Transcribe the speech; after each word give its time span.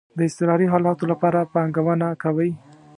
د 0.17 0.19
اضطراری 0.27 0.67
حالاتو 0.73 1.05
لپاره 1.11 1.39
پانګونه 1.53 2.07
کوئ؟ 2.23 2.51